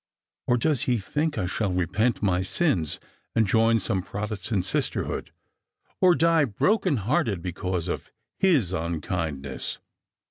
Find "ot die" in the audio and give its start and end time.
6.01-6.43